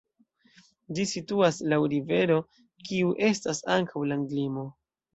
[0.99, 2.41] Ĝi situas laŭ rivero,
[2.91, 4.71] kiu estas ankaŭ landlimo.